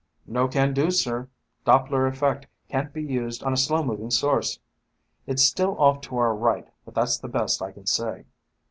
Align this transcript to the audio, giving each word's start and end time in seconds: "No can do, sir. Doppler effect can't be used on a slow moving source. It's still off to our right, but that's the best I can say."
"No 0.25 0.47
can 0.47 0.73
do, 0.73 0.89
sir. 0.89 1.29
Doppler 1.63 2.07
effect 2.07 2.47
can't 2.69 2.91
be 2.91 3.03
used 3.03 3.43
on 3.43 3.53
a 3.53 3.55
slow 3.55 3.83
moving 3.83 4.09
source. 4.09 4.57
It's 5.27 5.43
still 5.43 5.79
off 5.79 6.01
to 6.01 6.17
our 6.17 6.33
right, 6.33 6.67
but 6.85 6.95
that's 6.95 7.19
the 7.19 7.27
best 7.27 7.61
I 7.61 7.71
can 7.71 7.85
say." 7.85 8.25